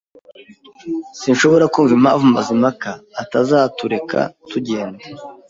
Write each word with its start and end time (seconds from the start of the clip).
Sinshobora 1.19 1.65
kumva 1.73 1.93
impamvu 1.99 2.23
Mazimpaka 2.35 2.91
atazatureka 3.21 4.19
tugenda. 4.51 5.03